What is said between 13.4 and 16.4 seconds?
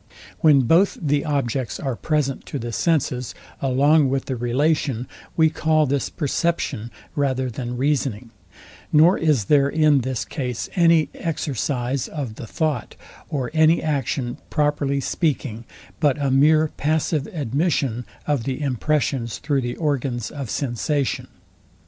any action, properly speaking, but a